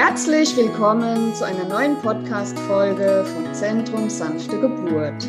Herzlich 0.00 0.56
willkommen 0.56 1.34
zu 1.34 1.44
einer 1.44 1.64
neuen 1.64 1.96
Podcast-Folge 1.96 3.24
vom 3.34 3.52
Zentrum 3.52 4.08
Sanfte 4.08 4.60
Geburt. 4.60 5.28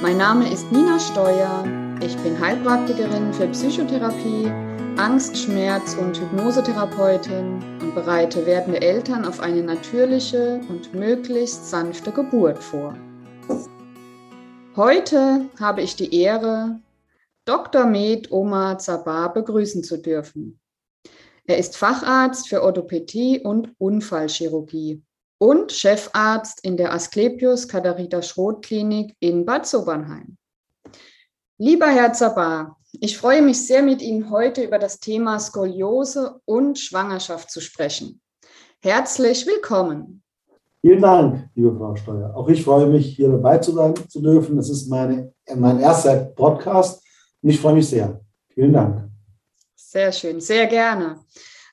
Mein 0.00 0.16
Name 0.16 0.50
ist 0.50 0.72
Nina 0.72 0.98
Steuer. 0.98 1.62
Ich 2.00 2.16
bin 2.16 2.40
Heilpraktikerin 2.40 3.34
für 3.34 3.48
Psychotherapie, 3.48 4.50
Angst-, 4.96 5.36
Schmerz- 5.36 5.94
und 5.94 6.18
Hypnosetherapeutin 6.18 7.62
und 7.82 7.94
bereite 7.94 8.46
werdende 8.46 8.80
Eltern 8.80 9.26
auf 9.26 9.40
eine 9.40 9.62
natürliche 9.62 10.62
und 10.70 10.94
möglichst 10.94 11.68
sanfte 11.68 12.12
Geburt 12.12 12.60
vor. 12.60 12.96
Heute 14.74 15.50
habe 15.60 15.82
ich 15.82 15.96
die 15.96 16.18
Ehre, 16.18 16.80
Dr. 17.44 17.84
Med 17.84 18.32
Omar 18.32 18.78
Zabar 18.78 19.34
begrüßen 19.34 19.84
zu 19.84 19.98
dürfen. 19.98 20.61
Er 21.46 21.58
ist 21.58 21.76
Facharzt 21.76 22.48
für 22.48 22.62
Orthopädie 22.62 23.40
und 23.40 23.74
Unfallchirurgie 23.78 25.02
und 25.38 25.72
Chefarzt 25.72 26.64
in 26.64 26.76
der 26.76 26.92
Asklepios 26.94 27.66
Katharina 27.66 28.22
Schroth 28.22 28.64
Klinik 28.64 29.16
in 29.18 29.44
Bad 29.44 29.66
Sobernheim. 29.66 30.36
Lieber 31.58 31.86
Herr 31.86 32.12
Zabar, 32.12 32.78
ich 32.92 33.18
freue 33.18 33.42
mich 33.42 33.66
sehr, 33.66 33.82
mit 33.82 34.02
Ihnen 34.02 34.30
heute 34.30 34.62
über 34.62 34.78
das 34.78 35.00
Thema 35.00 35.40
Skoliose 35.40 36.40
und 36.44 36.78
Schwangerschaft 36.78 37.50
zu 37.50 37.60
sprechen. 37.60 38.20
Herzlich 38.80 39.46
willkommen. 39.46 40.22
Vielen 40.80 41.02
Dank, 41.02 41.48
liebe 41.54 41.76
Frau 41.76 41.96
Steuer. 41.96 42.34
Auch 42.36 42.48
ich 42.48 42.64
freue 42.64 42.86
mich, 42.86 43.16
hier 43.16 43.28
dabei 43.30 43.58
zu 43.58 43.72
sein 43.72 43.94
zu 44.08 44.20
dürfen. 44.20 44.56
Das 44.56 44.70
ist 44.70 44.88
meine, 44.88 45.32
mein 45.54 45.80
erster 45.80 46.16
Podcast 46.16 47.02
und 47.42 47.50
ich 47.50 47.60
freue 47.60 47.74
mich 47.74 47.88
sehr. 47.88 48.20
Vielen 48.48 48.72
Dank. 48.72 49.11
Sehr 49.92 50.10
schön, 50.10 50.40
sehr 50.40 50.68
gerne. 50.68 51.22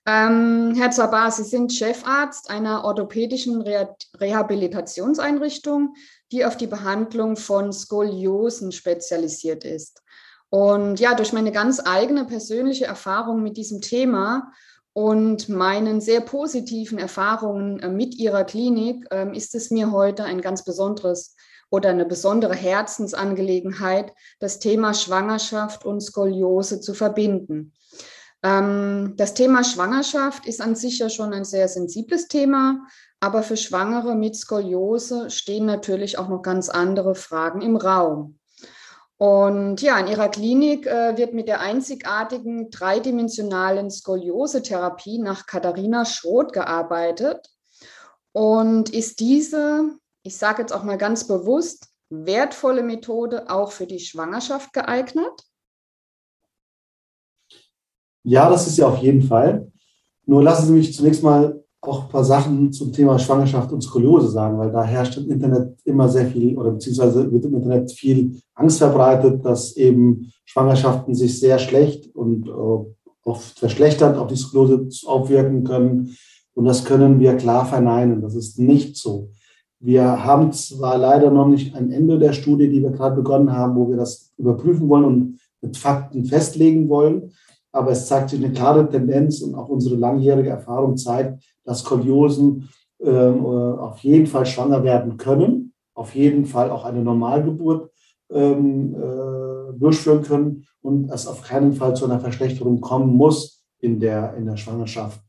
Ähm, 0.05 0.73
Herr 0.75 0.91
Zabar, 0.91 1.31
Sie 1.31 1.45
sind 1.45 1.71
Chefarzt 1.71 2.49
einer 2.49 2.83
orthopädischen 2.83 3.61
Re 3.61 3.95
Rehabilitationseinrichtung, 4.17 5.95
die 6.33 6.43
auf 6.43 6.57
die 6.57 6.67
Behandlung 6.67 7.37
von 7.37 7.71
Skoliosen 7.71 8.73
spezialisiert 8.73 9.63
ist. 9.63 10.03
Und 10.49 10.99
ja, 10.99 11.15
durch 11.15 11.31
meine 11.31 11.53
ganz 11.53 11.79
eigene 11.79 12.25
persönliche 12.25 12.83
Erfahrung 12.83 13.41
mit 13.41 13.55
diesem 13.55 13.79
Thema 13.79 14.51
und 14.91 15.47
meinen 15.47 16.01
sehr 16.01 16.19
positiven 16.19 16.99
Erfahrungen 16.99 17.79
äh, 17.79 17.87
mit 17.87 18.15
Ihrer 18.15 18.43
Klinik 18.43 19.05
äh, 19.11 19.33
ist 19.33 19.55
es 19.55 19.71
mir 19.71 19.93
heute 19.93 20.25
ein 20.25 20.41
ganz 20.41 20.65
besonderes 20.65 21.37
oder 21.69 21.89
eine 21.89 22.05
besondere 22.05 22.55
Herzensangelegenheit, 22.55 24.13
das 24.39 24.59
Thema 24.59 24.93
Schwangerschaft 24.93 25.85
und 25.85 26.01
Skoliose 26.01 26.81
zu 26.81 26.93
verbinden. 26.93 27.73
Ähm, 28.43 29.13
das 29.17 29.33
Thema 29.33 29.63
Schwangerschaft 29.63 30.45
ist 30.45 30.61
an 30.61 30.75
sich 30.75 30.99
ja 30.99 31.09
schon 31.09 31.33
ein 31.33 31.45
sehr 31.45 31.67
sensibles 31.67 32.27
Thema, 32.27 32.87
aber 33.19 33.43
für 33.43 33.57
Schwangere 33.57 34.15
mit 34.15 34.35
Skoliose 34.35 35.29
stehen 35.29 35.65
natürlich 35.65 36.17
auch 36.17 36.29
noch 36.29 36.41
ganz 36.41 36.69
andere 36.69 37.15
Fragen 37.15 37.61
im 37.61 37.75
Raum. 37.75 38.39
Und 39.17 39.81
ja, 39.81 39.99
in 39.99 40.07
ihrer 40.07 40.29
Klinik 40.29 40.87
äh, 40.87 41.17
wird 41.17 41.33
mit 41.33 41.49
der 41.49 41.59
einzigartigen 41.59 42.71
dreidimensionalen 42.71 43.91
Skoliose-Therapie 43.91 45.19
nach 45.19 45.45
Katharina 45.45 46.05
Schroth 46.05 46.53
gearbeitet. 46.53 47.49
Und 48.31 48.89
ist 48.91 49.19
diese, 49.19 49.97
ich 50.23 50.37
sage 50.37 50.61
jetzt 50.61 50.73
auch 50.73 50.83
mal 50.83 50.97
ganz 50.97 51.27
bewusst, 51.27 51.87
wertvolle 52.09 52.83
Methode 52.83 53.49
auch 53.49 53.71
für 53.71 53.85
die 53.85 53.99
Schwangerschaft 53.99 54.73
geeignet? 54.73 55.43
Ja, 58.23 58.49
das 58.49 58.67
ist 58.67 58.77
ja 58.77 58.87
auf 58.87 58.97
jeden 58.99 59.21
Fall. 59.21 59.71
Nur 60.25 60.43
lassen 60.43 60.67
Sie 60.67 60.73
mich 60.73 60.93
zunächst 60.93 61.23
mal 61.23 61.63
auch 61.81 62.03
ein 62.03 62.09
paar 62.09 62.25
Sachen 62.25 62.73
zum 62.73 62.91
Thema 62.91 63.17
Schwangerschaft 63.17 63.71
und 63.71 63.81
Skoliose 63.81 64.29
sagen, 64.29 64.57
weil 64.57 64.71
da 64.71 64.83
herrscht 64.83 65.17
im 65.17 65.31
Internet 65.31 65.79
immer 65.85 66.09
sehr 66.09 66.27
viel 66.27 66.57
oder 66.57 66.71
beziehungsweise 66.71 67.31
wird 67.31 67.45
im 67.45 67.55
Internet 67.55 67.91
viel 67.91 68.41
Angst 68.53 68.79
verbreitet, 68.79 69.45
dass 69.45 69.77
eben 69.77 70.31
Schwangerschaften 70.45 71.15
sich 71.15 71.39
sehr 71.39 71.57
schlecht 71.57 72.13
und 72.13 72.47
äh, 72.47 72.85
oft 73.23 73.59
verschlechtert 73.59 74.17
auf 74.17 74.27
die 74.27 74.35
Skoliose 74.35 74.89
aufwirken 75.07 75.63
können. 75.63 76.15
Und 76.53 76.65
das 76.65 76.83
können 76.83 77.19
wir 77.19 77.37
klar 77.37 77.65
verneinen. 77.65 78.21
Das 78.21 78.35
ist 78.35 78.59
nicht 78.59 78.97
so. 78.97 79.31
Wir 79.79 80.23
haben 80.23 80.51
zwar 80.51 80.97
leider 80.97 81.31
noch 81.31 81.47
nicht 81.47 81.75
ein 81.75 81.91
Ende 81.91 82.19
der 82.19 82.33
Studie, 82.33 82.69
die 82.69 82.81
wir 82.81 82.91
gerade 82.91 83.15
begonnen 83.15 83.51
haben, 83.51 83.75
wo 83.75 83.89
wir 83.89 83.97
das 83.97 84.31
überprüfen 84.37 84.89
wollen 84.89 85.05
und 85.05 85.39
mit 85.61 85.77
Fakten 85.77 86.25
festlegen 86.25 86.89
wollen 86.89 87.31
aber 87.71 87.91
es 87.91 88.07
zeigt 88.07 88.31
sich 88.31 88.43
eine 88.43 88.53
klare 88.53 88.89
Tendenz 88.89 89.41
und 89.41 89.55
auch 89.55 89.69
unsere 89.69 89.95
langjährige 89.95 90.49
Erfahrung 90.49 90.97
zeigt, 90.97 91.43
dass 91.63 91.79
Skoliosen 91.79 92.69
ähm, 93.01 93.45
äh, 93.45 93.47
auf 93.47 93.99
jeden 93.99 94.27
Fall 94.27 94.45
schwanger 94.45 94.83
werden 94.83 95.17
können, 95.17 95.73
auf 95.93 96.15
jeden 96.15 96.45
Fall 96.45 96.71
auch 96.71 96.85
eine 96.85 97.03
Normalgeburt 97.03 97.91
ähm, 98.31 98.95
äh, 98.95 99.77
durchführen 99.77 100.23
können 100.23 100.65
und 100.81 101.11
es 101.11 101.27
auf 101.27 101.43
keinen 101.43 101.73
Fall 101.73 101.95
zu 101.95 102.05
einer 102.05 102.19
Verschlechterung 102.19 102.81
kommen 102.81 103.15
muss 103.15 103.63
in 103.79 103.99
der, 103.99 104.33
in 104.35 104.45
der 104.45 104.57
Schwangerschaft. 104.57 105.21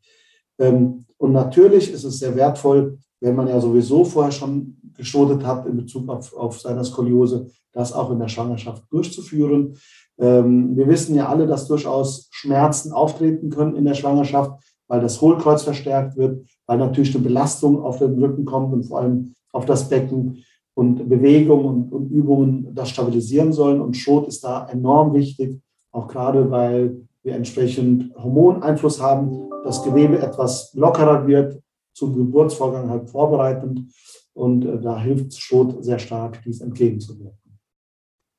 Ähm, 0.59 1.05
und 1.19 1.33
natürlich 1.33 1.93
ist 1.93 2.05
es 2.05 2.19
sehr 2.19 2.35
wertvoll, 2.35 2.99
wenn 3.21 3.37
man 3.37 3.49
ja 3.49 3.61
sowieso 3.61 4.05
vorher 4.05 4.33
schon 4.33 4.77
gestotet 4.97 5.45
hat 5.47 5.67
in 5.67 5.77
Bezug 5.77 6.09
auf, 6.09 6.35
auf 6.35 6.61
seine 6.61 6.85
Skoliose, 6.85 7.49
das 7.73 7.93
auch 7.93 8.11
in 8.11 8.19
der 8.19 8.29
Schwangerschaft 8.29 8.85
durchzuführen. 8.91 9.75
Ähm, 10.19 10.77
wir 10.77 10.89
wissen 10.89 11.15
ja 11.15 11.29
alle, 11.29 11.47
dass 11.47 11.69
durchaus 11.69 12.29
Schmerzen 12.31 12.93
auftreten 12.93 13.51
können 13.51 13.77
in 13.77 13.85
der 13.85 13.95
Schwangerschaft, 13.95 14.53
weil 14.89 15.01
das 15.01 15.21
Hohlkreuz 15.21 15.63
verstärkt 15.63 16.17
wird, 16.17 16.47
weil 16.67 16.79
natürlich 16.79 17.15
eine 17.15 17.25
Belastung 17.25 17.83
auf 17.83 17.99
den 17.99 18.19
Rücken 18.23 18.45
kommt 18.45 18.73
und 18.73 18.85
vor 18.85 19.01
allem 19.01 19.35
auf 19.53 19.65
das 19.65 19.89
Becken 19.89 20.43
und 20.75 21.09
Bewegungen 21.09 21.65
und, 21.65 21.93
und 21.93 22.11
Übungen 22.11 22.75
das 22.75 22.91
stabilisieren 22.91 23.53
sollen. 23.53 23.81
Und 23.81 23.97
Schot 23.97 24.29
ist 24.29 24.45
da 24.45 24.67
enorm 24.69 25.15
wichtig, 25.15 25.61
auch 25.93 26.09
gerade 26.09 26.51
weil 26.51 27.07
wir 27.23 27.35
entsprechend 27.35 28.15
Hormoneinfluss 28.17 29.01
haben, 29.01 29.51
das 29.65 29.83
Gewebe 29.83 30.19
etwas 30.19 30.73
lockerer 30.75 31.27
wird, 31.27 31.61
zum 32.01 32.17
Geburtsvorgang 32.17 32.89
halt 32.89 33.11
vorbereitend. 33.11 33.93
Und 34.33 34.65
äh, 34.65 34.81
da 34.81 34.99
hilft 34.99 35.39
Schot 35.39 35.85
sehr 35.85 35.99
stark, 35.99 36.43
dies 36.45 36.61
entgegenzuwirken. 36.61 37.61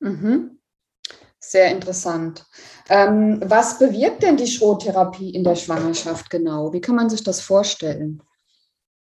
Mhm. 0.00 0.58
Sehr 1.38 1.70
interessant. 1.70 2.44
Ähm, 2.88 3.40
was 3.44 3.78
bewirkt 3.78 4.22
denn 4.22 4.36
die 4.36 4.46
Schrottherapie 4.46 5.30
in 5.30 5.44
der 5.44 5.56
Schwangerschaft 5.56 6.28
genau? 6.30 6.72
Wie 6.72 6.80
kann 6.80 6.96
man 6.96 7.10
sich 7.10 7.22
das 7.22 7.40
vorstellen? 7.40 8.22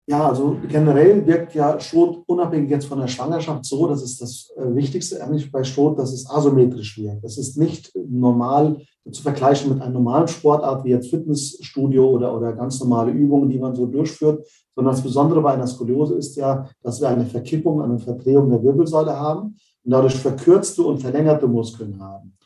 Ja, 0.09 0.29
also 0.29 0.57
generell 0.69 1.27
wirkt 1.27 1.55
ja 1.55 1.81
Schrot 1.81 2.23
unabhängig 2.29 2.71
jetzt 2.71 2.87
von 2.87 3.01
der 3.01 3.09
Schwangerschaft 3.09 3.65
so, 3.65 3.89
das 3.89 4.03
ist 4.03 4.23
das 4.23 4.53
äh, 4.57 4.73
Wichtigste 4.73 5.21
eigentlich 5.21 5.51
bei 5.51 5.65
Schrot, 5.65 5.99
dass 5.99 6.13
es 6.13 6.31
asymmetrisch 6.31 6.97
wirkt. 6.97 7.25
Es 7.25 7.37
ist 7.39 7.59
nicht 7.59 7.93
normal 8.09 8.81
zu 9.11 9.21
vergleichen 9.21 9.73
mit 9.73 9.83
einer 9.83 9.91
normalen 9.91 10.29
Sportart 10.29 10.85
wie 10.85 10.91
jetzt 10.91 11.11
Fitnessstudio 11.11 12.09
oder, 12.09 12.37
oder 12.37 12.53
ganz 12.53 12.79
normale 12.79 13.11
Übungen, 13.11 13.51
die 13.51 13.59
man 13.59 13.75
so 13.75 13.87
durchführt, 13.87 14.47
sondern 14.77 14.95
das 14.95 15.03
Besondere 15.03 15.43
bei 15.43 15.55
einer 15.55 15.67
Skoliose 15.67 16.15
ist 16.15 16.37
ja, 16.37 16.69
dass 16.85 17.01
wir 17.01 17.09
eine 17.09 17.27
Verkippung, 17.27 17.83
eine 17.83 17.99
Verdrehung 17.99 18.49
der 18.49 18.63
Wirbelsäule 18.63 19.19
haben 19.19 19.57
und 19.83 19.91
dadurch 19.91 20.15
verkürzte 20.15 20.85
und 20.85 20.99
verlängerte 20.99 21.49
Muskeln 21.49 22.01
haben. 22.01 22.37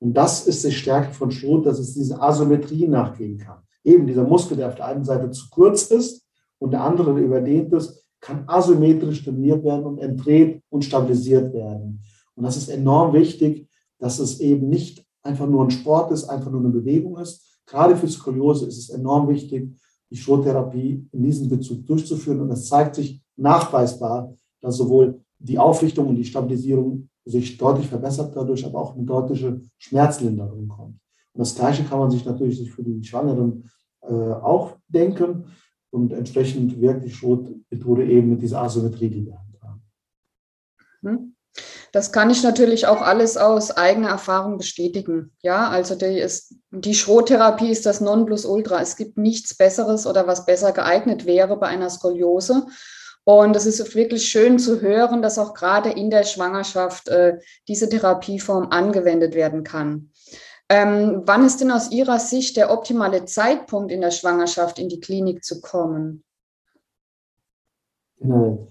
Und 0.00 0.14
das 0.14 0.48
ist 0.48 0.64
die 0.64 0.72
Stärke 0.72 1.14
von 1.14 1.30
Schrot, 1.30 1.64
dass 1.64 1.78
es 1.78 1.94
diese 1.94 2.20
Asymmetrie 2.20 2.88
nachgehen 2.88 3.38
kann. 3.38 3.58
Eben 3.84 4.04
dieser 4.04 4.24
Muskel, 4.24 4.56
der 4.56 4.68
auf 4.68 4.74
der 4.74 4.86
einen 4.86 5.04
Seite 5.04 5.30
zu 5.30 5.44
kurz 5.50 5.84
ist 5.92 6.23
und 6.58 6.72
der 6.72 6.82
andere 6.82 7.18
überdehnt 7.18 7.72
ist, 7.72 8.04
kann 8.20 8.44
asymmetrisch 8.46 9.22
trainiert 9.24 9.64
werden 9.64 9.84
und 9.84 9.98
entdreht 9.98 10.62
und 10.70 10.84
stabilisiert 10.84 11.52
werden. 11.52 12.00
Und 12.34 12.44
das 12.44 12.56
ist 12.56 12.68
enorm 12.68 13.12
wichtig, 13.12 13.68
dass 13.98 14.18
es 14.18 14.40
eben 14.40 14.68
nicht 14.68 15.04
einfach 15.22 15.46
nur 15.46 15.64
ein 15.64 15.70
Sport 15.70 16.10
ist, 16.10 16.24
einfach 16.24 16.50
nur 16.50 16.60
eine 16.60 16.70
Bewegung 16.70 17.18
ist. 17.18 17.60
Gerade 17.66 17.96
für 17.96 18.08
Skoliose 18.08 18.66
ist 18.66 18.78
es 18.78 18.90
enorm 18.90 19.28
wichtig, 19.28 19.74
die 20.10 20.16
Schrottherapie 20.16 21.08
in 21.12 21.22
diesem 21.22 21.48
Bezug 21.48 21.86
durchzuführen. 21.86 22.40
Und 22.40 22.50
es 22.50 22.68
zeigt 22.68 22.94
sich 22.94 23.22
nachweisbar, 23.36 24.34
dass 24.60 24.76
sowohl 24.76 25.20
die 25.38 25.58
Aufrichtung 25.58 26.08
und 26.08 26.16
die 26.16 26.24
Stabilisierung 26.24 27.08
sich 27.24 27.56
deutlich 27.56 27.88
verbessert 27.88 28.34
dadurch, 28.36 28.64
aber 28.64 28.80
auch 28.80 28.94
eine 28.94 29.04
deutliche 29.04 29.60
Schmerzlinderung 29.78 30.68
kommt. 30.68 30.98
Und 31.32 31.40
das 31.40 31.54
Gleiche 31.54 31.84
kann 31.84 31.98
man 31.98 32.10
sich 32.10 32.24
natürlich 32.24 32.70
für 32.70 32.82
die 32.82 33.02
Schwangeren 33.02 33.68
äh, 34.02 34.12
auch 34.12 34.76
denken. 34.88 35.46
Und 35.94 36.12
entsprechend 36.12 36.80
wirkt 36.80 37.04
die 37.04 37.10
Schrotmethode 37.10 38.04
eben 38.04 38.30
mit 38.30 38.42
dieser 38.42 38.62
Asymmetrie, 38.62 39.08
die 39.08 39.26
wir 39.26 39.34
haben. 39.34 39.44
Mhm. 41.04 41.34
Das 41.92 42.10
kann 42.10 42.30
ich 42.30 42.42
natürlich 42.42 42.88
auch 42.88 43.00
alles 43.00 43.36
aus 43.36 43.70
eigener 43.70 44.08
Erfahrung 44.08 44.58
bestätigen. 44.58 45.30
Ja, 45.42 45.68
also 45.68 45.94
die, 45.94 46.18
ist, 46.18 46.56
die 46.72 46.94
Schrottherapie 46.94 47.70
ist 47.70 47.86
das 47.86 48.00
Nonplusultra. 48.00 48.80
Es 48.80 48.96
gibt 48.96 49.16
nichts 49.16 49.56
Besseres 49.56 50.04
oder 50.04 50.26
was 50.26 50.46
besser 50.46 50.72
geeignet 50.72 51.26
wäre 51.26 51.56
bei 51.56 51.68
einer 51.68 51.90
Skoliose. 51.90 52.66
Und 53.22 53.54
es 53.54 53.64
ist 53.64 53.94
wirklich 53.94 54.26
schön 54.26 54.58
zu 54.58 54.80
hören, 54.80 55.22
dass 55.22 55.38
auch 55.38 55.54
gerade 55.54 55.90
in 55.90 56.10
der 56.10 56.24
Schwangerschaft 56.24 57.08
äh, 57.08 57.38
diese 57.68 57.88
Therapieform 57.88 58.68
angewendet 58.70 59.34
werden 59.34 59.62
kann. 59.62 60.10
Ähm, 60.68 61.22
wann 61.26 61.44
ist 61.44 61.60
denn 61.60 61.70
aus 61.70 61.90
Ihrer 61.90 62.18
Sicht 62.18 62.56
der 62.56 62.72
optimale 62.72 63.24
Zeitpunkt 63.26 63.92
in 63.92 64.00
der 64.00 64.10
Schwangerschaft 64.10 64.78
in 64.78 64.88
die 64.88 65.00
Klinik 65.00 65.44
zu 65.44 65.60
kommen? 65.60 66.24
Genau. 68.18 68.68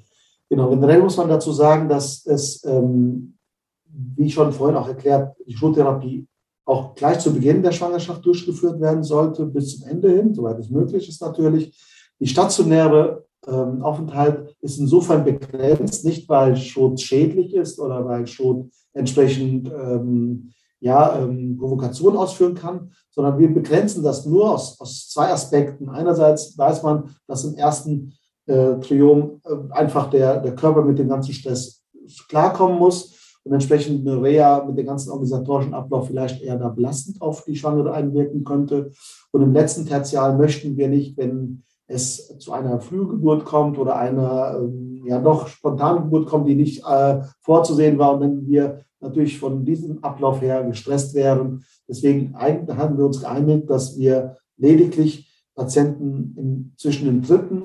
genau. 0.49 0.69
Generell 0.69 1.01
muss 1.01 1.17
man 1.17 1.29
dazu 1.29 1.51
sagen, 1.51 1.87
dass 1.87 2.25
es, 2.25 2.63
ähm, 2.65 3.37
wie 3.85 4.31
schon 4.31 4.51
vorhin 4.51 4.77
auch 4.77 4.87
erklärt, 4.87 5.35
die 5.45 5.55
Schultherapie 5.55 6.27
auch 6.65 6.95
gleich 6.95 7.19
zu 7.19 7.33
Beginn 7.33 7.61
der 7.61 7.73
Schwangerschaft 7.73 8.25
durchgeführt 8.25 8.79
werden 8.79 9.03
sollte, 9.03 9.45
bis 9.45 9.77
zum 9.77 9.87
Ende 9.87 10.09
hin, 10.09 10.33
soweit 10.33 10.57
es 10.59 10.69
möglich 10.69 11.07
ist 11.07 11.21
natürlich. 11.21 11.77
Die 12.19 12.27
stationäre 12.27 13.25
ähm, 13.45 13.83
Aufenthalt 13.83 14.55
ist 14.61 14.79
insofern 14.79 15.25
begrenzt, 15.25 16.05
nicht 16.05 16.27
weil 16.29 16.55
Schot 16.55 17.01
schädlich 17.01 17.53
ist 17.53 17.79
oder 17.79 18.05
weil 18.05 18.25
Schot 18.27 18.69
entsprechend 18.93 19.67
ähm, 19.67 20.53
ja, 20.83 21.18
ähm, 21.18 21.57
Provokation 21.57 22.18
ausführen 22.18 22.56
kann, 22.56 22.91
sondern 23.09 23.39
wir 23.39 23.53
begrenzen 23.53 24.03
das 24.03 24.25
nur 24.25 24.51
aus, 24.51 24.80
aus 24.81 25.07
zwei 25.09 25.31
Aspekten. 25.31 25.89
Einerseits 25.89 26.57
weiß 26.57 26.83
man, 26.83 27.15
dass 27.25 27.45
im 27.45 27.56
ersten 27.56 28.13
äh, 28.47 28.75
Triom 28.81 29.39
äh, 29.45 29.56
einfach 29.71 30.09
der, 30.09 30.41
der 30.41 30.56
Körper 30.56 30.81
mit 30.83 31.00
dem 31.00 31.07
ganzen 31.07 31.31
Stress 31.31 31.83
klarkommen 32.27 32.77
muss 32.77 33.39
und 33.45 33.53
entsprechend 33.53 34.06
eine 34.06 34.21
Reha 34.21 34.65
mit 34.65 34.77
dem 34.77 34.85
ganzen 34.85 35.12
organisatorischen 35.12 35.74
Ablauf 35.74 36.07
vielleicht 36.07 36.41
eher 36.41 36.57
da 36.57 36.68
belastend 36.68 37.21
auf 37.21 37.45
die 37.45 37.56
Schwangere 37.56 37.94
einwirken 37.94 38.44
könnte. 38.44 38.91
Und 39.31 39.41
im 39.41 39.53
letzten 39.53 39.86
Tertial 39.86 40.38
möchten 40.38 40.75
wir 40.75 40.89
nicht, 40.89 41.18
wenn 41.18 41.63
es 41.88 42.38
zu 42.39 42.51
einer 42.51 42.81
Frühgeburt 42.81 43.45
kommt 43.45 43.77
oder 43.77 43.95
einer 43.95 44.57
ähm, 44.59 45.03
ja 45.06 45.19
doch 45.19 45.47
spontanen 45.47 46.03
Geburt 46.03 46.27
kommt, 46.27 46.50
die 46.50 46.56
nicht 46.56 46.83
äh, 46.86 47.21
vorzusehen 47.41 47.97
war 47.97 48.15
und 48.15 48.21
wenn 48.21 48.47
wir 48.47 48.79
natürlich 49.03 49.39
von 49.39 49.65
diesem 49.65 50.03
Ablauf 50.03 50.41
her 50.41 50.63
gestresst 50.63 51.13
wären. 51.13 51.63
Deswegen 51.88 52.33
haben 52.35 52.97
wir 52.97 53.05
uns 53.05 53.19
geeinigt, 53.19 53.69
dass 53.69 53.97
wir 53.97 54.38
lediglich 54.57 55.29
Patienten 55.55 56.35
in, 56.38 56.73
zwischen 56.77 57.05
dem 57.05 57.21
dritten 57.21 57.63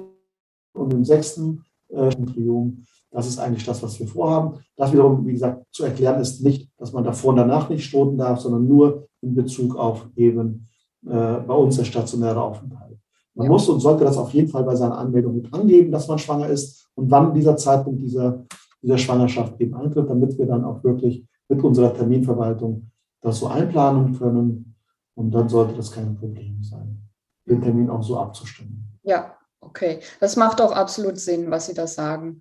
und 0.75 0.93
dem 0.93 1.05
sechsten 1.05 1.65
äh, 1.89 2.11
Triom, 2.11 2.85
das 3.11 3.27
ist 3.27 3.39
eigentlich 3.39 3.65
das, 3.65 3.83
was 3.83 3.99
wir 3.99 4.07
vorhaben. 4.07 4.59
Das 4.77 4.93
wiederum, 4.93 5.27
wie 5.27 5.33
gesagt, 5.33 5.65
zu 5.73 5.85
erklären 5.85 6.21
ist 6.21 6.43
nicht, 6.43 6.71
dass 6.77 6.93
man 6.93 7.05
davor 7.05 7.31
und 7.31 7.37
danach 7.37 7.71
nicht 7.71 7.85
stoten 7.85 8.19
darf, 8.19 8.41
sondern 8.41 8.67
nur 8.67 9.09
in 9.23 9.35
Bezug 9.35 9.77
auf 9.77 10.07
eben 10.17 10.67
äh, 11.07 11.09
bei 11.11 11.55
uns 11.55 11.77
der 11.77 11.85
stationäre 11.85 12.43
Aufenthalt. 12.43 12.99
Man 13.35 13.47
ja. 13.47 13.53
muss 13.53 13.69
und 13.69 13.81
sollte 13.81 14.05
das 14.05 14.19
auf 14.19 14.33
jeden 14.35 14.49
Fall 14.49 14.65
bei 14.65 14.75
seiner 14.75 14.99
Anmeldung 14.99 15.37
mit 15.37 15.53
angeben, 15.55 15.91
dass 15.91 16.09
man 16.09 16.19
schwanger 16.19 16.49
ist 16.49 16.89
und 16.95 17.11
wann 17.11 17.33
dieser 17.33 17.57
Zeitpunkt 17.57 18.03
dieser, 18.03 18.45
dieser 18.83 18.99
Schwangerschaft 18.99 19.61
eben 19.61 19.75
eintritt, 19.75 20.09
damit 20.09 20.39
wir 20.39 20.47
dann 20.47 20.65
auch 20.65 20.83
wirklich 20.85 21.27
mit 21.49 21.63
unserer 21.63 21.95
Terminverwaltung 21.95 22.91
das 23.21 23.39
so 23.39 23.49
einplanen 23.49 24.19
können. 24.19 24.77
Und 25.15 25.33
dann 25.33 25.49
sollte 25.49 25.75
das 25.75 25.91
kein 25.91 26.17
Problem 26.17 26.63
sein, 26.63 27.03
den 27.49 27.61
Termin 27.61 27.91
auch 27.91 28.03
so 28.03 28.19
abzustimmen. 28.19 28.99
Ja, 29.03 29.37
okay. 29.61 30.01
Das 30.21 30.37
macht 30.37 30.61
auch 30.61 30.73
absolut 30.73 31.19
Sinn, 31.19 31.51
was 31.51 31.67
Sie 31.67 31.75
da 31.75 31.87
sagen. 31.87 32.39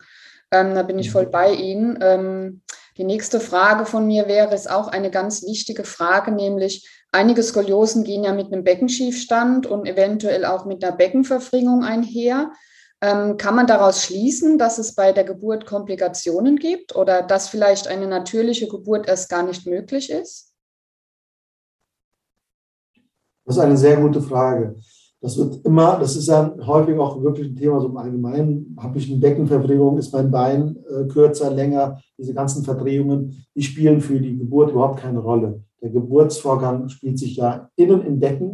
Ähm, 0.51 0.75
da 0.75 0.83
bin 0.83 0.99
ich 0.99 1.11
voll 1.11 1.25
bei 1.25 1.53
Ihnen. 1.53 1.97
Ähm, 2.01 2.61
die 2.97 3.03
nächste 3.03 3.39
Frage 3.39 3.85
von 3.85 4.07
mir 4.07 4.27
wäre, 4.27 4.53
ist 4.53 4.69
auch 4.69 4.87
eine 4.87 5.11
ganz 5.11 5.43
wichtige 5.43 5.83
Frage, 5.83 6.31
nämlich 6.31 6.87
einige 7.11 7.43
Skoliosen 7.43 8.03
gehen 8.03 8.23
ja 8.23 8.33
mit 8.33 8.51
einem 8.51 8.63
Beckenschiefstand 8.63 9.65
und 9.65 9.87
eventuell 9.87 10.45
auch 10.45 10.65
mit 10.65 10.83
einer 10.83 10.95
Beckenverfringung 10.95 11.83
einher. 11.83 12.51
Ähm, 13.01 13.37
kann 13.37 13.55
man 13.55 13.67
daraus 13.67 14.03
schließen, 14.03 14.57
dass 14.57 14.79
es 14.79 14.95
bei 14.95 15.11
der 15.11 15.23
Geburt 15.23 15.67
Komplikationen 15.67 16.55
gibt 16.55 16.95
oder 16.95 17.21
dass 17.21 17.47
vielleicht 17.47 17.87
eine 17.87 18.07
natürliche 18.07 18.67
Geburt 18.67 19.07
erst 19.07 19.29
gar 19.29 19.43
nicht 19.43 19.67
möglich 19.67 20.09
ist? 20.09 20.53
Das 23.45 23.55
ist 23.55 23.61
eine 23.61 23.77
sehr 23.77 23.97
gute 23.97 24.21
Frage. 24.21 24.75
Das 25.21 25.37
wird 25.37 25.65
immer, 25.65 25.97
das 25.99 26.15
ist 26.15 26.27
ja 26.27 26.55
häufig 26.65 26.97
auch 26.97 27.21
wirklich 27.21 27.47
ein 27.47 27.55
Thema 27.55 27.79
so 27.81 27.87
im 27.87 27.97
Allgemeinen. 27.97 28.75
Habe 28.79 28.97
ich 28.97 29.09
eine 29.09 29.19
Beckenverprägung, 29.19 29.97
ist 29.97 30.13
mein 30.13 30.29
Bein 30.29 30.77
äh, 30.89 31.07
kürzer, 31.07 31.51
länger? 31.51 31.99
Diese 32.17 32.33
ganzen 32.33 32.63
Verdrehungen, 32.63 33.45
die 33.55 33.63
spielen 33.63 34.01
für 34.01 34.19
die 34.19 34.37
Geburt 34.37 34.71
überhaupt 34.71 34.99
keine 34.99 35.19
Rolle. 35.19 35.63
Der 35.81 35.89
Geburtsvorgang 35.89 36.89
spielt 36.89 37.17
sich 37.17 37.35
ja 37.35 37.69
innen 37.75 38.05
im 38.05 38.19
Becken 38.19 38.53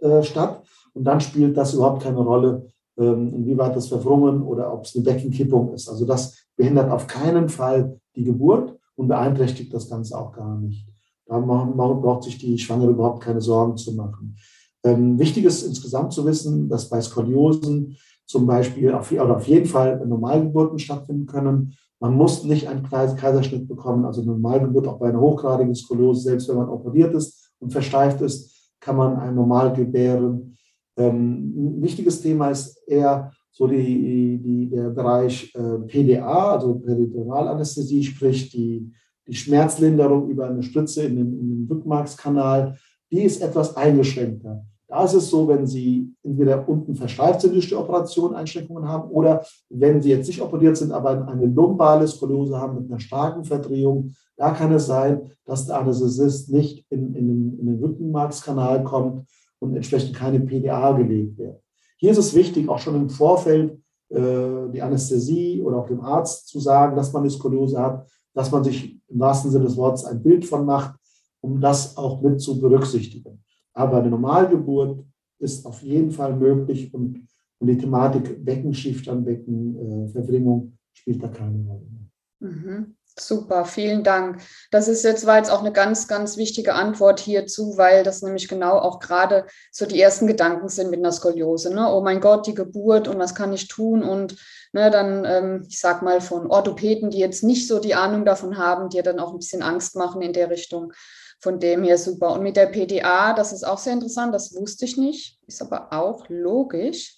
äh, 0.00 0.22
statt 0.22 0.62
und 0.92 1.04
dann 1.04 1.20
spielt 1.20 1.56
das 1.56 1.74
überhaupt 1.74 2.02
keine 2.02 2.20
Rolle, 2.20 2.66
inwieweit 3.06 3.74
das 3.76 3.88
verwrungen 3.88 4.42
oder 4.42 4.72
ob 4.72 4.84
es 4.84 4.94
eine 4.94 5.04
Beckenkippung 5.04 5.72
ist. 5.74 5.88
Also 5.88 6.04
das 6.04 6.36
behindert 6.56 6.90
auf 6.90 7.06
keinen 7.06 7.48
Fall 7.48 7.98
die 8.14 8.24
Geburt 8.24 8.78
und 8.96 9.08
beeinträchtigt 9.08 9.72
das 9.72 9.88
Ganze 9.88 10.18
auch 10.18 10.32
gar 10.32 10.58
nicht. 10.58 10.86
Da 11.26 11.38
braucht 11.38 12.24
sich 12.24 12.38
die 12.38 12.58
Schwangere 12.58 12.90
überhaupt 12.90 13.22
keine 13.22 13.40
Sorgen 13.40 13.76
zu 13.76 13.94
machen. 13.94 14.36
Ähm, 14.84 15.18
wichtig 15.18 15.44
ist 15.44 15.62
insgesamt 15.62 16.12
zu 16.12 16.26
wissen, 16.26 16.68
dass 16.68 16.88
bei 16.88 17.00
Skoliosen 17.00 17.96
zum 18.26 18.46
Beispiel 18.46 18.92
auf, 18.92 19.12
oder 19.12 19.36
auf 19.36 19.46
jeden 19.46 19.66
Fall 19.66 20.04
Normalgeburten 20.06 20.78
stattfinden 20.78 21.26
können. 21.26 21.74
Man 22.00 22.14
muss 22.14 22.44
nicht 22.44 22.68
einen 22.68 22.82
Kaiserschnitt 22.82 23.68
bekommen, 23.68 24.04
also 24.04 24.22
eine 24.22 24.32
Normalgeburt 24.32 24.88
auch 24.88 24.98
bei 24.98 25.08
einer 25.08 25.20
hochgradigen 25.20 25.74
Skoliose, 25.74 26.22
selbst 26.22 26.48
wenn 26.48 26.56
man 26.56 26.68
operiert 26.68 27.14
ist 27.14 27.52
und 27.60 27.70
versteift 27.70 28.20
ist, 28.20 28.72
kann 28.80 28.96
man 28.96 29.16
ein 29.16 29.34
Normalgebären. 29.34 30.56
Ähm, 30.96 31.78
ein 31.78 31.82
wichtiges 31.82 32.20
Thema 32.20 32.50
ist 32.50 32.82
eher 32.86 33.32
so 33.50 33.66
die, 33.66 34.40
die, 34.42 34.70
der 34.70 34.90
Bereich 34.90 35.54
äh, 35.54 35.78
PDA, 35.86 36.52
also 36.52 36.74
Perituralanästhesie, 36.74 38.02
sprich 38.02 38.50
die, 38.50 38.90
die 39.26 39.34
Schmerzlinderung 39.34 40.28
über 40.28 40.48
eine 40.48 40.62
Spritze 40.62 41.04
in 41.04 41.16
den, 41.16 41.38
in 41.38 41.50
den 41.50 41.66
Rückmarkskanal, 41.70 42.76
die 43.10 43.22
ist 43.22 43.42
etwas 43.42 43.76
eingeschränkter. 43.76 44.64
Da 44.88 45.04
ist 45.04 45.14
es 45.14 45.30
so, 45.30 45.48
wenn 45.48 45.66
Sie 45.66 46.12
entweder 46.22 46.68
unten 46.68 46.94
versteift 46.94 47.40
sind 47.40 47.54
durch 47.54 47.68
die 47.68 47.74
Operation, 47.74 48.34
Einschränkungen 48.34 48.86
haben, 48.86 49.10
oder 49.10 49.42
wenn 49.70 50.02
Sie 50.02 50.10
jetzt 50.10 50.26
nicht 50.26 50.42
operiert 50.42 50.76
sind, 50.76 50.92
aber 50.92 51.26
eine 51.28 51.46
lumbale 51.46 52.06
Skoliose 52.06 52.58
haben 52.58 52.78
mit 52.78 52.90
einer 52.90 53.00
starken 53.00 53.44
Verdrehung, 53.44 54.10
da 54.36 54.50
kann 54.50 54.72
es 54.72 54.86
sein, 54.86 55.30
dass 55.46 55.66
der 55.66 55.78
Anästhesist 55.78 56.50
nicht 56.52 56.84
in, 56.90 57.14
in, 57.14 57.26
den, 57.26 57.58
in 57.58 57.66
den 57.66 57.78
Rückenmarkskanal 57.82 58.84
kommt 58.84 59.26
und 59.62 59.76
entsprechend 59.76 60.14
keine 60.16 60.40
PDA 60.40 60.90
gelegt 60.92 61.38
wird. 61.38 61.62
Hier 61.96 62.10
ist 62.10 62.18
es 62.18 62.34
wichtig, 62.34 62.68
auch 62.68 62.80
schon 62.80 62.96
im 62.96 63.08
Vorfeld 63.08 63.78
äh, 64.08 64.68
die 64.72 64.82
Anästhesie 64.82 65.62
oder 65.62 65.76
auch 65.78 65.86
dem 65.86 66.00
Arzt 66.00 66.48
zu 66.48 66.58
sagen, 66.58 66.96
dass 66.96 67.12
man 67.12 67.22
eine 67.22 67.30
Skoliose 67.30 67.78
hat, 67.78 68.10
dass 68.34 68.50
man 68.50 68.64
sich 68.64 69.00
im 69.06 69.20
wahrsten 69.20 69.52
Sinne 69.52 69.66
des 69.66 69.76
Wortes 69.76 70.04
ein 70.04 70.20
Bild 70.20 70.44
von 70.44 70.66
macht, 70.66 70.98
um 71.40 71.60
das 71.60 71.96
auch 71.96 72.20
mit 72.20 72.40
zu 72.40 72.60
berücksichtigen. 72.60 73.44
Aber 73.72 73.98
eine 73.98 74.10
Normalgeburt 74.10 75.04
ist 75.38 75.64
auf 75.64 75.80
jeden 75.82 76.10
Fall 76.10 76.36
möglich 76.36 76.92
und, 76.92 77.28
und 77.60 77.66
die 77.68 77.78
Thematik 77.78 78.44
Becken, 78.44 78.74
Schiefstandbecken, 78.74 80.10
äh, 80.12 80.68
spielt 80.92 81.22
da 81.22 81.28
keine 81.28 81.64
Rolle 81.64 81.86
mehr. 81.88 82.50
Mhm. 82.50 82.96
Super, 83.18 83.66
vielen 83.66 84.04
Dank. 84.04 84.40
Das 84.70 84.88
ist 84.88 85.04
jetzt, 85.04 85.26
war 85.26 85.36
jetzt 85.36 85.50
auch 85.50 85.60
eine 85.60 85.72
ganz, 85.72 86.08
ganz 86.08 86.38
wichtige 86.38 86.74
Antwort 86.74 87.20
hierzu, 87.20 87.76
weil 87.76 88.04
das 88.04 88.22
nämlich 88.22 88.48
genau 88.48 88.78
auch 88.78 89.00
gerade 89.00 89.46
so 89.70 89.84
die 89.84 90.00
ersten 90.00 90.26
Gedanken 90.26 90.68
sind 90.68 90.90
mit 90.90 91.00
einer 91.00 91.12
Skoliose. 91.12 91.74
Ne? 91.74 91.92
Oh 91.92 92.00
mein 92.00 92.20
Gott, 92.20 92.46
die 92.46 92.54
Geburt 92.54 93.08
und 93.08 93.18
was 93.18 93.34
kann 93.34 93.52
ich 93.52 93.68
tun? 93.68 94.02
Und 94.02 94.36
ne, 94.72 94.90
dann, 94.90 95.26
ähm, 95.26 95.66
ich 95.68 95.78
sag 95.78 96.00
mal, 96.00 96.22
von 96.22 96.46
Orthopäden, 96.46 97.10
die 97.10 97.18
jetzt 97.18 97.44
nicht 97.44 97.68
so 97.68 97.80
die 97.80 97.94
Ahnung 97.94 98.24
davon 98.24 98.56
haben, 98.56 98.88
die 98.88 99.02
dann 99.02 99.20
auch 99.20 99.32
ein 99.32 99.38
bisschen 99.38 99.62
Angst 99.62 99.94
machen 99.94 100.22
in 100.22 100.32
der 100.32 100.48
Richtung. 100.48 100.94
Von 101.38 101.60
dem 101.60 101.82
her 101.82 101.98
super. 101.98 102.32
Und 102.32 102.42
mit 102.42 102.56
der 102.56 102.66
PDA, 102.66 103.34
das 103.34 103.52
ist 103.52 103.64
auch 103.64 103.78
sehr 103.78 103.92
interessant, 103.92 104.34
das 104.34 104.54
wusste 104.54 104.86
ich 104.86 104.96
nicht, 104.96 105.38
ist 105.46 105.60
aber 105.60 105.92
auch 105.92 106.24
logisch. 106.28 107.16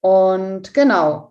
Und 0.00 0.74
genau. 0.74 1.30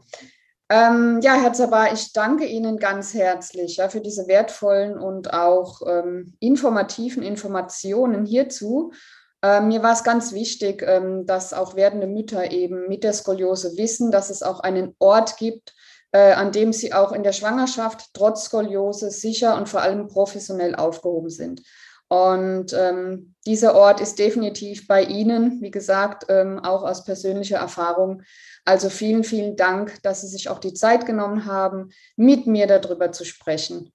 Ähm, 0.72 1.20
ja, 1.22 1.34
Herr 1.34 1.52
Zabar, 1.52 1.92
ich 1.92 2.14
danke 2.14 2.46
Ihnen 2.46 2.78
ganz 2.78 3.14
herzlich 3.14 3.76
ja, 3.76 3.90
für 3.90 4.00
diese 4.00 4.30
wertvollen 4.30 4.98
und 4.98 5.34
auch 5.34 5.82
ähm, 5.86 6.34
informativen 6.40 7.24
Informationen 7.24 8.26
hierzu. 8.26 8.94
Ähm, 9.42 9.68
mir 9.68 9.84
war 9.84 9.92
es 9.92 10.06
ganz 10.06 10.32
wichtig, 10.32 10.82
ähm, 10.88 11.26
dass 11.26 11.52
auch 11.52 11.76
werdende 11.76 12.08
Mütter 12.08 12.52
eben 12.52 12.88
mit 12.88 13.04
der 13.04 13.12
Skoliose 13.12 13.76
wissen, 13.76 14.12
dass 14.12 14.30
es 14.30 14.44
auch 14.44 14.62
einen 14.62 14.96
Ort 15.00 15.36
gibt, 15.36 15.76
äh, 16.14 16.32
an 16.32 16.54
dem 16.54 16.72
sie 16.72 16.94
auch 16.94 17.12
in 17.12 17.24
der 17.24 17.34
Schwangerschaft 17.34 18.12
trotz 18.14 18.46
Skoliose 18.46 19.12
sicher 19.12 19.58
und 19.58 19.68
vor 19.68 19.82
allem 19.82 20.08
professionell 20.08 20.76
aufgehoben 20.76 21.30
sind. 21.30 21.64
Und 22.12 22.74
ähm, 22.78 23.36
dieser 23.46 23.74
Ort 23.74 24.02
ist 24.02 24.20
definitiv 24.20 24.86
bei 24.86 25.02
Ihnen, 25.02 25.62
wie 25.62 25.72
gesagt, 25.72 26.26
ähm, 26.28 26.60
auch 26.60 26.84
aus 26.84 27.06
persönlicher 27.06 27.56
Erfahrung. 27.56 28.24
Also 28.66 28.90
vielen, 28.90 29.24
vielen 29.24 29.56
Dank, 29.56 30.04
dass 30.04 30.20
Sie 30.20 30.28
sich 30.28 30.50
auch 30.50 30.60
die 30.60 30.74
Zeit 30.74 31.06
genommen 31.06 31.46
haben, 31.46 31.92
mit 32.18 32.48
mir 32.48 32.68
darüber 32.68 33.14
zu 33.14 33.24
sprechen. 33.24 33.94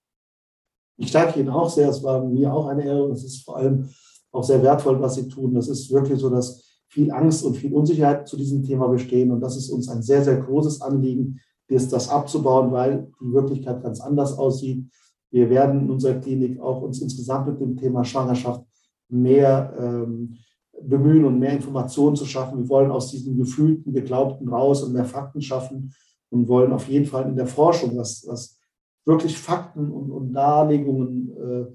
Ich 0.97 1.13
danke 1.13 1.41
Ihnen 1.41 1.51
auch 1.51 1.69
sehr. 1.69 1.91
Es 1.91 2.03
war 2.03 2.25
mir 2.25 2.55
auch 2.55 2.69
eine 2.69 2.87
Ehre. 2.87 3.11
Es 3.11 3.23
ist 3.23 3.45
vor 3.45 3.59
allem 3.59 3.91
auch 4.33 4.45
sehr 4.45 4.63
wertvoll, 4.63 4.99
was 4.99 5.17
Sie 5.17 5.29
tun. 5.29 5.53
Das 5.53 5.69
ist 5.69 5.93
wirklich 5.93 6.19
so, 6.19 6.31
dass 6.31 6.65
viel 6.89 7.13
Angst 7.13 7.45
und 7.45 7.55
viel 7.55 7.75
Unsicherheit 7.75 8.27
zu 8.27 8.39
diesem 8.39 8.63
Thema 8.63 8.89
bestehen. 8.89 9.31
Und 9.31 9.43
das 9.43 9.59
ist 9.59 9.69
uns 9.69 9.91
ein 9.91 10.01
sehr, 10.01 10.25
sehr 10.25 10.39
großes 10.39 10.81
Anliegen, 10.81 11.39
das 11.69 12.09
abzubauen, 12.09 12.73
weil 12.73 13.13
die 13.21 13.35
Wirklichkeit 13.35 13.83
ganz 13.83 14.01
anders 14.01 14.39
aussieht. 14.39 14.87
Wir 15.31 15.51
werden 15.51 15.83
in 15.83 15.91
unserer 15.91 16.21
Klinik 16.21 16.61
auch 16.61 16.83
uns 16.83 17.01
insgesamt 17.01 17.49
mit 17.49 17.61
dem 17.61 17.77
Thema 17.77 18.05
Schwangerschaft 18.05 18.65
mehr 19.09 19.75
ähm, 19.79 20.37
bemühen 20.83 21.25
und 21.25 21.39
mehr 21.39 21.53
Informationen 21.53 22.17
zu 22.17 22.27
schaffen. 22.27 22.59
Wir 22.59 22.69
wollen 22.69 22.91
aus 22.91 23.11
diesem 23.11 23.37
gefühlten, 23.37 23.93
geglaubten 23.93 24.49
raus 24.49 24.83
und 24.83 24.93
mehr 24.93 25.05
Fakten 25.05 25.41
schaffen. 25.41 25.95
und 26.31 26.49
wollen 26.49 26.73
auf 26.73 26.89
jeden 26.89 27.07
Fall 27.07 27.29
in 27.29 27.37
der 27.37 27.47
Forschung, 27.47 27.97
was, 27.97 28.27
was 28.27 28.59
wirklich 29.05 29.39
Fakten 29.39 29.91
und, 29.91 30.11
und 30.11 30.33
Darlegungen 30.33 31.31
äh, 31.37 31.67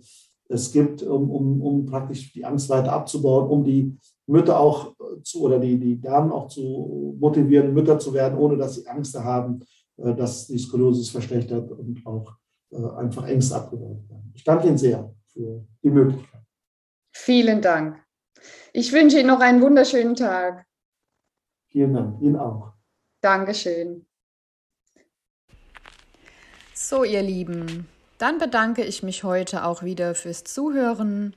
es 0.50 0.72
gibt, 0.72 1.01
um, 1.03 1.31
um, 1.31 1.62
um 1.62 1.86
praktisch 1.86 2.34
die 2.34 2.43
Angst 2.43 2.70
weiter 2.70 2.91
abzubauen, 2.91 3.50
um 3.50 3.63
die 3.63 3.98
Mütter 4.27 4.60
auch 4.60 4.93
zu 5.24 5.41
oder 5.43 5.60
die, 5.60 5.79
die 5.79 6.00
Damen 6.00 6.31
auch 6.31 6.48
zu 6.48 7.15
motivieren, 7.20 7.74
Mütter 7.74 7.98
zu 7.98 8.13
werden, 8.13 8.38
ohne 8.38 8.58
dass 8.58 8.75
sie 8.75 8.88
Angst 8.88 9.17
haben, 9.17 9.62
äh, 9.98 10.13
dass 10.13 10.48
die 10.48 10.60
Skoliose 10.60 11.10
verschlechtert 11.10 11.72
und 11.72 12.05
auch 12.05 12.34
einfach 12.72 13.28
Ängste 13.28 13.56
abgebaut 13.56 14.10
werden. 14.10 14.32
Ich 14.34 14.44
danke 14.44 14.68
Ihnen 14.68 14.78
sehr 14.78 15.13
für 15.28 15.66
die 15.84 15.90
Möglichkeit. 15.90 16.42
Vielen 17.13 17.62
Dank. 17.62 18.01
Ich 18.74 18.92
wünsche 18.92 19.20
Ihnen 19.20 19.28
noch 19.28 19.42
einen 19.42 19.62
wunderschönen 19.62 20.16
Tag. 20.16 20.66
Vielen 21.70 21.94
Dank. 21.94 22.22
Ihnen 22.22 22.38
auch. 22.38 22.74
Dankeschön. 23.22 24.06
So, 26.74 27.04
ihr 27.04 27.22
Lieben, 27.22 27.88
dann 28.18 28.40
bedanke 28.40 28.84
ich 28.84 29.04
mich 29.04 29.24
heute 29.24 29.66
auch 29.66 29.84
wieder 29.84 30.16
fürs 30.16 30.44
Zuhören. 30.44 31.36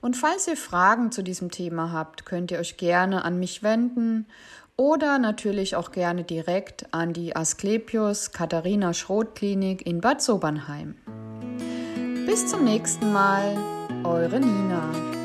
Und 0.00 0.16
falls 0.16 0.46
ihr 0.46 0.56
Fragen 0.56 1.10
zu 1.10 1.22
diesem 1.22 1.50
Thema 1.50 1.90
habt, 1.90 2.26
könnt 2.26 2.50
ihr 2.50 2.58
euch 2.58 2.76
gerne 2.76 3.24
an 3.24 3.38
mich 3.38 3.62
wenden 3.62 4.26
oder 4.76 5.18
natürlich 5.18 5.76
auch 5.76 5.92
gerne 5.92 6.24
direkt 6.24 6.86
an 6.92 7.12
die 7.12 7.36
Asklepios 7.36 8.32
Katharina 8.32 8.92
Schroth 8.92 9.34
Klinik 9.34 9.86
in 9.86 10.00
Bad 10.00 10.20
Sobernheim. 10.20 10.96
Bis 12.26 12.48
zum 12.48 12.64
nächsten 12.64 13.12
Mal, 13.12 13.56
eure 14.04 14.40
Nina. 14.40 15.23